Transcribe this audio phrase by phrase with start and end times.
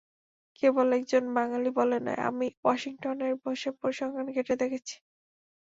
[0.59, 4.95] কেবল একজন বাঙালি বলে নয়, আমি ওয়াশিংটনে বসে পরিসংখ্যান ঘেঁটে দেখেছি।